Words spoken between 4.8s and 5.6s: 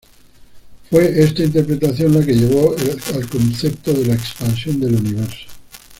universo.